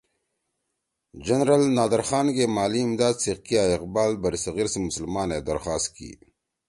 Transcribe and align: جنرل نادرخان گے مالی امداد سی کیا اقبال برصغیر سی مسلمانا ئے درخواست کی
جنرل 1.25 1.63
نادرخان 1.77 2.27
گے 2.35 2.45
مالی 2.55 2.81
امداد 2.85 3.15
سی 3.23 3.31
کیا 3.45 3.63
اقبال 3.75 4.11
برصغیر 4.21 4.67
سی 4.73 4.79
مسلمانا 4.87 5.33
ئے 5.35 5.41
درخواست 5.49 5.87
کی 5.95 6.09